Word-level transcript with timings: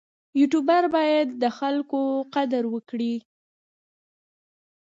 یوټوبر 0.39 0.83
باید 0.95 1.27
د 1.41 1.43
خلکو 1.57 2.01
قدر 2.35 2.63
وکړي. 2.73 3.15